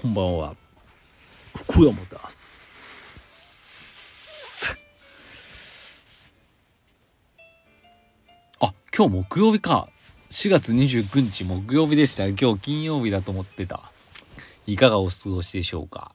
[0.00, 0.56] こんばんは。
[1.54, 3.20] 福山です。
[8.60, 9.90] あ今日木曜日か。
[10.30, 12.26] 4月29日木曜日でした。
[12.28, 13.92] 今日金曜日だと思ってた。
[14.66, 16.12] いかがお過ごしでしょうか。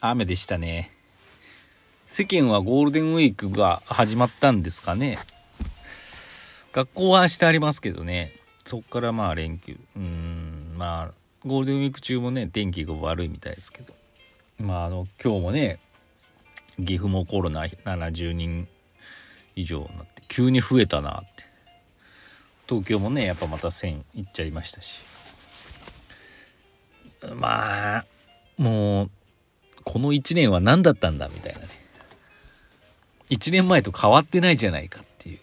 [0.00, 0.92] 雨でしたね。
[2.06, 5.18] 世間はゴールデンウィークが始まったんですかね。
[6.72, 8.36] 学校はしてありますけどね。
[8.64, 9.76] そっからまあ連休。
[9.96, 13.94] うーんまあゴールデンウィーク中もね天気が悪いみたいですけど。
[14.58, 15.78] まああの今日もね
[16.78, 18.66] 岐阜もコロナ70人
[19.54, 21.44] 以上になって急に増えたなって。
[22.68, 25.02] 東京もねやっぱまた1000いっちゃいましたし。
[27.34, 28.06] まあ
[28.58, 29.10] もう
[29.84, 31.66] この1年は何だったんだみたいなね。
[33.30, 35.38] 1年前と変わってないじゃないかっていう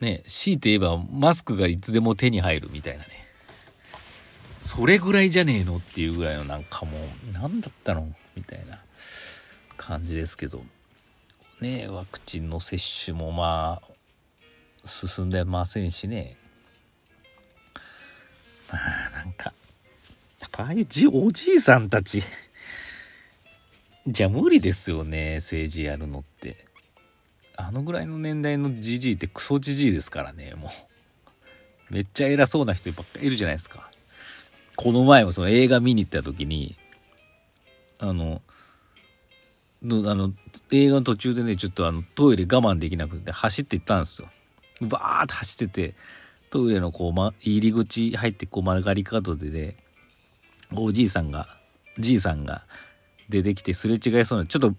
[0.00, 3.10] ね強いて言えばマスクがいつでも手に入るみたいなね。
[4.60, 8.80] それぐらいじゃねえのっていうぐらいのなんかもう何だったのみたいな
[9.76, 10.64] 感じですけど。
[11.60, 16.36] ねワクチンの接種もまあ進んでませんしね。
[18.70, 19.52] まあなんか
[20.40, 22.22] やっぱああいうじおじいさんたち
[24.06, 26.56] じゃ無理ですよね政治やるのって。
[27.56, 30.70] あのぐらいの年代のじじいってクソじじいですからねもう。
[31.90, 33.90] めっちゃ偉そうな人ばっかいるじゃないですか。
[34.74, 36.76] この前もその映画見に行った時に
[37.98, 38.42] あの
[39.82, 40.32] あの
[40.70, 44.28] 映画の途中でねちょっとあのトイレ我慢できなくて走って行ったんですよ。
[44.82, 45.94] バーって走ってて
[46.50, 49.76] トイレのこう、ま、入り口入ってこう曲がり角でね
[50.74, 51.48] おじいさんが
[51.98, 52.64] じいさんが
[53.28, 54.74] 出てきてすれ違いそうなちょっと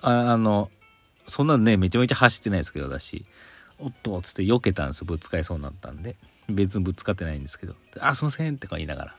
[0.00, 0.70] ああの
[1.28, 3.24] そんなねめちゃめちゃ走ってないですけど私。
[3.80, 5.04] おっとっつって避けたんですよ。
[5.06, 6.16] ぶつかりそうになったんで。
[6.48, 9.16] 別にぶつかってないんですけど「あすいません」ってか言いながら。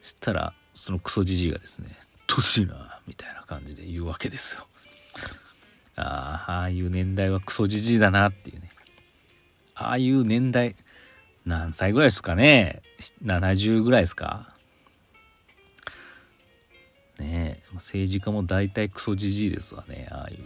[0.00, 1.94] したらそのクソじじいがですね
[2.26, 4.66] 「年な」みたいな感じで言うわけですよ。
[5.96, 8.70] ああああいう年代はクソじじいだなっていうね。
[9.74, 10.74] ああいう年代
[11.44, 12.82] 何歳ぐらいですかね
[13.22, 14.51] ？70ぐらいですか？
[17.18, 17.62] ね。
[17.62, 20.38] え政治家も大体クソじじいですわねああいう。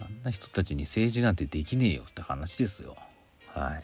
[0.00, 2.96] あんな人たちに政治なんてできねえよって話ですよ。
[3.48, 3.82] はい。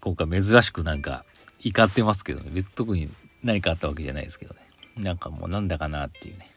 [0.00, 1.24] 今回珍しくなんか
[1.62, 2.50] 怒ってますけどね。
[2.52, 3.10] 別に特に
[3.42, 4.60] 何かあったわけじゃないですけどね。
[4.96, 6.50] なんかもうなんだかなっていうね。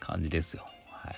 [0.00, 0.66] 感じですよ。
[0.90, 1.16] はい。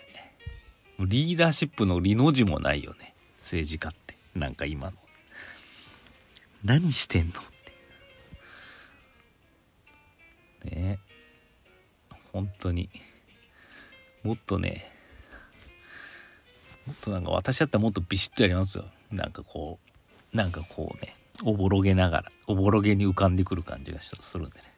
[1.01, 3.15] リーダーシップのリの字もないよね。
[3.37, 4.15] 政治家って。
[4.35, 4.97] なんか今の。
[6.65, 7.33] 何してんの
[12.39, 12.89] 本当に。
[14.23, 14.85] もっとね
[16.87, 18.85] もっとなんか私だったらもっとビシッとやりますよ。
[19.11, 19.81] なんかこ
[20.33, 24.73] うなんかこうねおぼろげながらおぼろげに浮かんでくる感じがするんでね。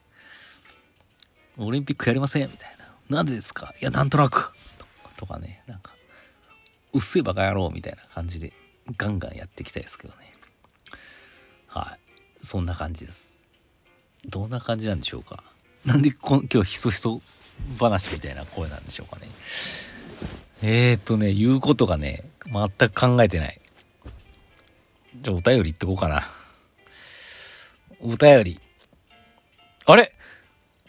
[1.58, 2.70] オリンピックやりませんみたい
[3.10, 3.16] な。
[3.18, 3.74] なんでですか？
[3.78, 4.54] いやなんとなく。
[5.18, 5.92] とかねなんか
[6.94, 8.54] うっせえバカ野郎みたいな感じで
[8.96, 10.32] ガンガンやっていきたいですけどね。
[11.66, 11.98] はい。
[12.42, 13.44] そんな感じです。
[14.24, 15.44] どんな感じなんでしょうか。
[15.84, 17.20] なんでこ今日ひそひそ
[17.78, 19.28] 話みたいな声なんでしょうかね。
[20.62, 23.60] えー、っとね言うことがね全く考えてない。
[25.22, 26.28] じゃあお便り言ってこうかな。
[28.00, 28.60] お便り。
[29.86, 30.12] あれ？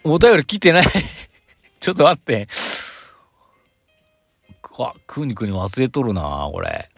[0.04, 0.84] お便り来てない？
[1.80, 2.48] ちょっと待って。
[4.80, 6.90] あ、くにくに忘れとるなこれ。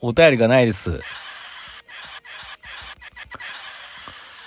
[0.00, 1.00] お便りがないです。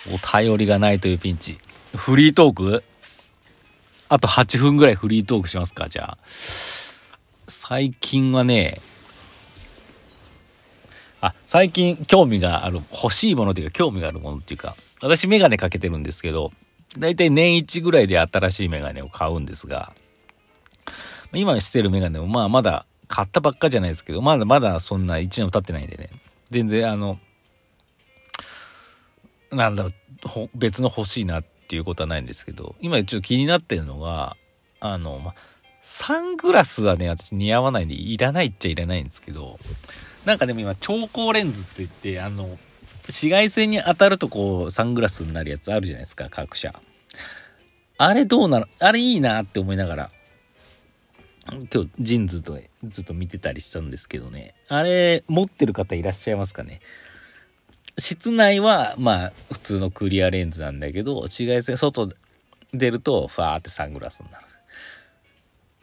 [0.07, 1.59] お便りがないというピンチ。
[1.95, 2.83] フリートーク？
[4.11, 6.17] あと8分ぐらいフリートークしますかじゃあ。
[7.47, 8.81] 最近はね、
[11.21, 16.51] あ、最近興味がある、欲しいものっていうか興味があるものっていうか、私メガネかけてるんですけど、
[16.99, 19.93] だいたい年一ぐらいで新しいメガネを買うんですが、
[21.31, 26.09] 今してるメガネもまあまだ買ったばっかじゃないですけど、まだまだそんな1年も経ってないんでね、
[26.49, 27.17] 全然あの、
[29.53, 29.89] なんだろ
[30.35, 34.35] う、別の欲しいなっていうことはないんですけど、今ちょっと気になってるのが、
[34.81, 35.33] あの、ま
[35.81, 39.57] サングラスはね、私似合わないんで、いらないっちゃいらないんですけど、
[40.25, 42.59] なんかでも今、超光レンズって言って、あの、
[43.03, 46.73] 紫外線に当たるとこう、サングラスになるやつあるじゃないですか、各社。
[47.97, 50.11] あれどうなのあれいいなって思いながら、
[51.73, 56.81] 今日ジンズとずっと見てたりしたんですけどねあれ持ってる方いらっしゃいますかね？
[57.97, 62.09] 室内はまあ普通のクリアレンズなんだけど紫外線外
[62.73, 64.45] 出るとファーってサングラスになる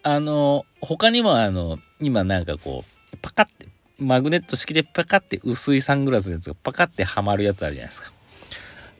[0.03, 3.69] あの他にもあの今なんかこうパカって
[3.99, 8.13] マグネット式でパカって薄いサングラスのやつがパカってはまるやつあるじゃないですか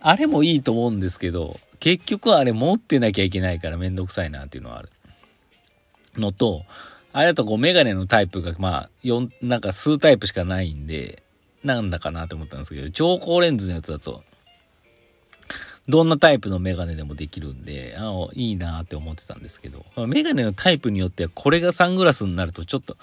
[0.01, 4.91] あれもいいと思うんですけど、結局あれ持ってなきゃいけないからめんどくさいなっていうのはある。
[6.17, 6.65] のと、
[7.13, 11.23] あれだとこうメガネのタイプがまあ4、なんか数タイプしかないんで、
[11.75, 14.25] なんだかなと思ったんですけど、超高レンズのやつだと、
[15.89, 22.97] どんなタイプのメガネでもできるんで、あいいなって思ってたんですけど、メガネのタイプによってはこれがサングラスになるとちょっと、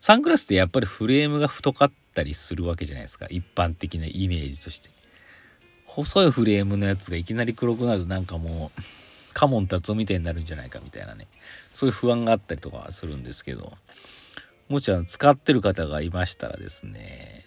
[0.00, 3.26] サングラスってやっぱりフレームが太かったりするわけじゃないですか。
[3.30, 4.90] 一般的なイメージとして。
[5.86, 8.82] 細いフレームのやつがいきなり黒くなるとなんかもう、
[9.32, 11.26] 嘉門達夫みたいになるんじゃないかみたいなね。
[11.72, 13.72] そういう不安があったりとかするんですけど、
[14.68, 17.45] もしあの使ってる方がいましたらですね、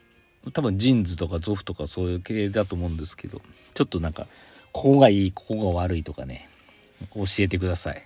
[0.54, 3.42] 多分 JINS とか Zoff とかそういう系だと思うんですけど、
[3.74, 4.28] ちょっとなんか、
[4.72, 6.50] ここがいい、ここが悪いとかね、
[7.14, 8.04] 教えてください。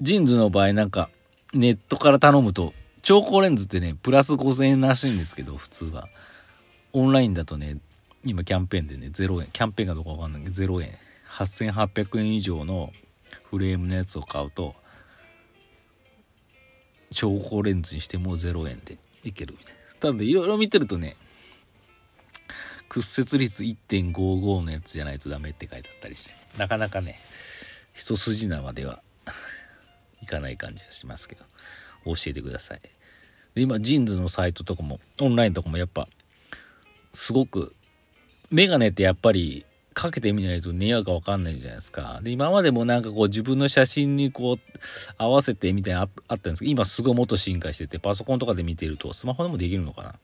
[0.00, 1.10] JINS の場合なんか、
[1.54, 6.08] ネットから頼むと、調光レンズってね、プラス5000円らしいんですけど、普通は。
[6.92, 7.78] オンラインだとね、
[8.24, 10.98] 今キャンペーンでね、0円、キャンペーンかどうかわかんないけど、0円。
[11.28, 12.92] 8800円以上の
[13.48, 14.74] フレームのやつを買うと、
[17.12, 19.79] 超高レンズにしても0円でいけるみたいな。
[20.00, 21.16] ただいろいろ見てるとね、
[22.88, 27.18] 屈折率1.55のやつじゃないとダメって書いてあったりして、なかなかね、
[27.92, 29.02] 一筋縄では
[30.22, 31.44] いかない感じがしますけど、
[32.06, 32.80] 教えてください。
[33.54, 36.08] で今、ジーンズのサイトとかも、オンラインとかもやっぱ、
[37.12, 37.74] すごく、
[38.50, 39.64] メガネってやっぱり
[39.94, 42.20] かけてみないと似合うか分かんないじゃないですか。
[42.22, 44.58] で、今までもなんかこう自分の写真にこう
[45.18, 50.14] 合わせてみたいなあったんですけど、今すごいもっと進化してて、パソコンとかで見てるとスマホでもできるのかな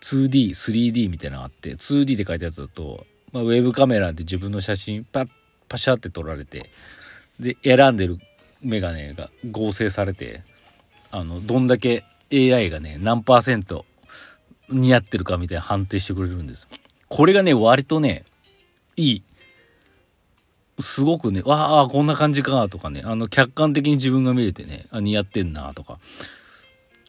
[0.00, 5.28] ?2D、3D みたいなのがあって、2D で書いたやつだと、まあ、ウェブカメラで自分の写真パッ、
[5.68, 6.70] パシャって撮られて、
[7.38, 8.18] で、選んでる
[8.62, 10.42] メガネが合成されて、
[11.10, 13.84] あの、どんだけ AI がね、何パーセント
[14.68, 16.68] 似合ってるかみたいな判定してくれるんです。
[17.08, 18.24] これがね、割とね、
[18.96, 19.22] いい。
[20.78, 25.98] すごくね、わあ、こんな感じか、とかね、あの、客観的に自分が見れてね、あ似合ってんな、とか、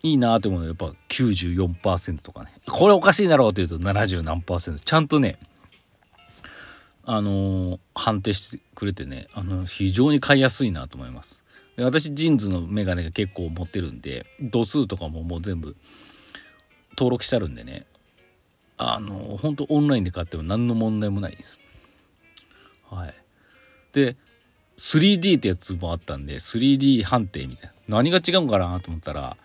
[0.03, 5.37] いいなって思うのはやっぱ94%とかね、これおかしいだろうって言うと70何ちゃんとね、
[7.03, 11.43] あのー、判定してくれてね、あの、非常に買いやすいなと思います。
[11.75, 15.75] で私、ジーンズのメガネが結構持ってるんで、度数とかももう全部
[16.97, 17.85] 登録してあるんでね、
[18.77, 21.59] あの、本当オンラインで買っても何の問題もないです。
[22.89, 23.13] はい。
[23.93, 24.15] で、
[24.77, 27.97] 3D ってやつもあったんで、3D 判定みたいな。
[27.99, 29.37] 何が違うんかなと思ったら、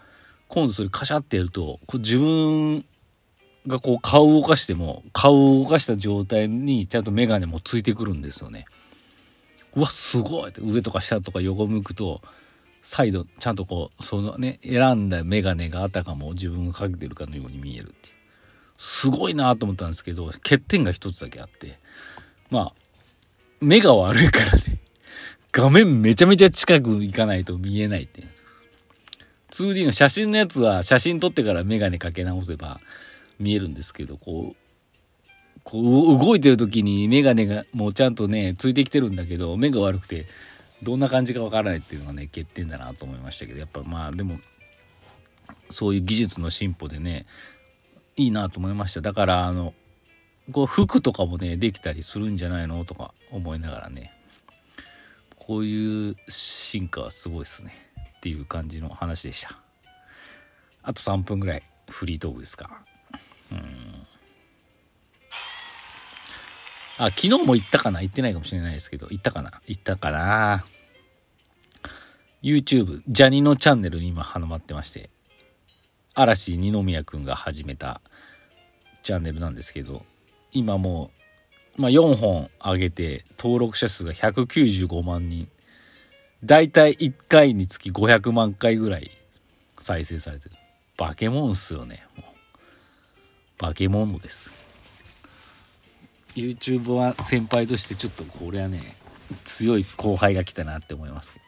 [0.49, 2.85] 今度それカシャってやると、こう自分
[3.67, 8.67] がこう顔を動かしても、顔を動かした状態にちゃんとメガネもついてくるんですよね。
[9.75, 12.21] うわ、すごいって上とか下とか横向くと、
[12.83, 18.15] 再度ちゃんとこう、そのね、選んだメガネがあたかも自分がかけてるかのように見えるっていう。
[18.77, 21.79] すごいなと思ったんですけど、欠点が一つだけあって、
[22.51, 22.82] まあ、
[23.63, 24.81] 目が悪いからね、
[25.53, 28.25] 画面めちゃめちゃ近く行かないと見えないって。
[29.53, 32.81] 2D の写真のやつは写真撮ってからメガネかけ直せば
[33.39, 34.57] 見えるんですけど、こう、
[35.63, 40.27] こう動いてる時にメガネがもうちゃんとね、ついてきてるんだけど、目が悪くて、
[40.83, 44.41] どんな感じかわからないっていうのがね、欠点だなと思いましたけど、やっぱまあでも、
[45.71, 47.27] そういう技術の進歩でね、
[48.17, 49.03] いいなと思いました。
[49.03, 49.75] だから、あの、
[50.51, 52.85] こう服とかもね、できたりするんじゃないの？
[52.85, 54.13] とか思いながらね、
[55.37, 57.75] こういう進化はすごいですね。
[58.17, 59.59] っていう感じの話でした。
[60.83, 62.85] あと3分ぐらいフリートークですか。
[63.53, 64.07] うん。
[66.99, 68.03] あ、昨日も行ったかな？
[68.03, 69.61] 行ってないかもしれないですけど、行ったかな？
[69.67, 70.65] 行ったかな
[72.43, 75.09] ？YouTube、ジャニのチャンネルに今、ハマってまして、
[76.15, 78.01] 嵐二宮くんが始めた
[79.03, 80.05] チャンネルなんですけど
[80.53, 81.11] 今も
[81.79, 85.49] う、まあ、4本上げて登録者数が195万人。
[86.45, 89.11] だいたい1回につき500万回ぐらい
[89.79, 90.57] 再生されてる。
[90.97, 93.59] 化け物っすよねもう。
[93.59, 94.63] 化け物です。
[96.35, 98.81] YouTube は先輩としてちょっとこれはね
[99.45, 101.45] 強い後輩が来たなって思いますけど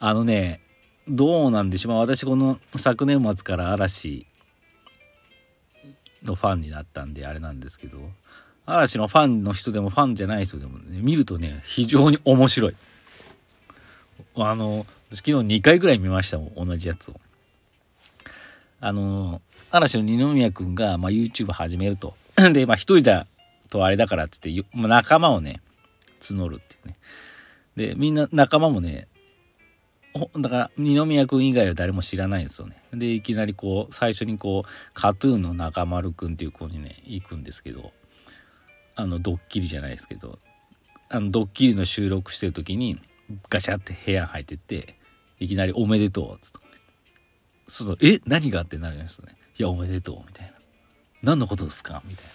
[0.00, 0.60] あのね
[1.08, 4.26] どうなんでしょう、まあ、私この昨年末から嵐
[6.24, 7.98] のファンになったんであれなんですけど
[8.66, 12.74] 嵐のファンの人でもファンじゃない人でもね見るとね非常に面白い。
[14.34, 17.14] あの昨日2回ぐらい見ましたもん同じやつを。
[18.80, 22.14] あの嵐の二宮君が、まあ、YouTube 始めると。
[22.52, 23.26] でまあ一人だ
[23.70, 25.60] とあれだからっつって、まあ、仲間をね
[26.20, 26.96] 募るっていうね。
[27.76, 29.06] でみんな仲間もね
[30.38, 32.76] だから二宮君以外は誰も知らないんですよね。
[32.92, 37.92] でいきなりこう最初にこうカトゥーンの中丸君っていう子にね行くんですけど
[38.94, 40.38] あのドッキリじゃないですけど
[41.08, 43.00] あのドッキリの収録してる時に
[43.48, 44.98] ガチャって部屋入ってって
[45.38, 46.58] いきなり「おめでとう」っつって。
[47.68, 50.52] そうそうえ何がってなるじゃないですかね「いやおめでとう」みたいな
[51.22, 52.30] 「何のことですか?」みたいな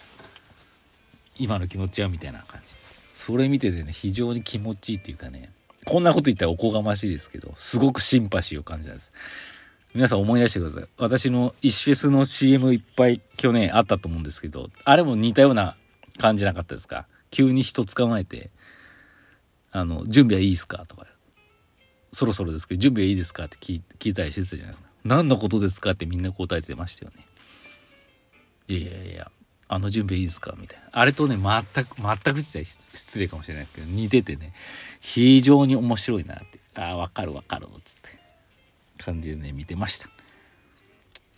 [1.40, 2.74] 「今の気持ちは?」みたいな感じ。
[3.14, 5.52] それ見ててね非常に気持ちいいっていうかね
[5.86, 9.14] こんなこと言ったらおこがましいですけどすごくシンパシーを感じたんです。
[9.94, 10.86] 皆さん思い出してください。
[10.98, 15.76] 私の石フェスの CM いっぱい去年あったと思うんですけどあれも似たような
[16.18, 17.08] 感じなかったですか？
[17.30, 18.52] 急に人捕まえて
[19.72, 21.08] 「あの準備はいいですか?」とか
[22.14, 27.26] 「そろそろですけど準備はいいですか?」って聞いたりしてたじゃないですか「何のことですか?」ってみんな答えてましたよね。
[28.68, 29.32] いやいやいや。
[29.74, 30.54] あの準備いいですか？
[30.58, 30.90] みたいな。
[30.92, 34.52] あれとね全く全くって言ったら失礼かもしれないけど似ててね。
[35.00, 36.60] 非常に面白いなって。
[36.76, 38.10] ああ分かる分かるつって。
[38.98, 40.10] 感じでね見てました。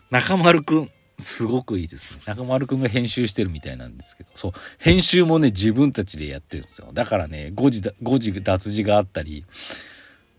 [0.09, 2.21] 中丸くんすごくいいですね。
[2.25, 4.31] 中丸くんが編集してるみたいなんですけど。
[4.33, 4.51] そう。
[4.79, 6.89] 編集もね自分たちでやってるんですよ。
[6.91, 9.45] だからね誤字誤字脱字があったり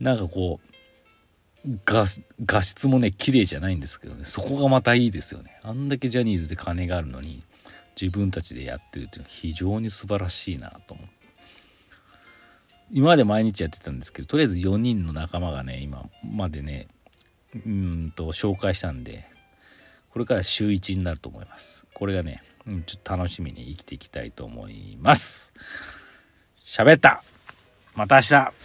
[0.00, 0.58] なんかこ
[1.64, 2.06] う画
[2.44, 4.24] 画質もね綺麗じゃないんですけどね。
[4.24, 5.56] そこがまたいいですよね。
[5.62, 7.44] あんだけジャニーズで金があるのに。
[8.00, 11.14] 自分たちでやってるっていうのは非常に素晴らしいなと思って。
[12.90, 16.86] 今まで毎日やってたんですけどとりあえず4人の仲間がね今までね
[17.54, 19.24] うんと紹介したんで
[20.14, 21.86] これから週1になると思います。
[21.92, 25.52] これがね、うん、ちょっと楽しみに生きていきたいと思います。
[26.64, 27.24] 喋った。
[27.96, 28.64] また明日。